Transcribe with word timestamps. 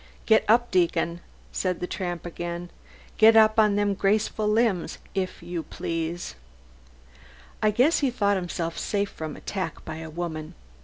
"Get 0.25 0.43
up, 0.47 0.71
deacon!" 0.71 1.19
said 1.51 1.79
the 1.79 1.85
tramp 1.85 2.25
again. 2.25 2.71
"Get 3.19 3.35
up 3.35 3.59
on 3.59 3.75
them 3.75 3.93
graceful 3.93 4.47
limbs, 4.47 4.97
if 5.13 5.43
you 5.43 5.61
please." 5.61 6.33
I 7.61 7.69
guess 7.69 7.99
he 7.99 8.09
thought 8.09 8.35
himself 8.35 8.79
safe 8.79 9.11
from 9.11 9.35
attack 9.35 9.85
by 9.85 9.97
a 9.97 10.09
woman. 10.09 10.55